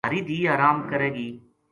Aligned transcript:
مھاری 0.03 0.19
دِھی 0.27 0.37
ارام 0.53 0.77
کرے 0.89 1.09
گی“ 1.15 1.27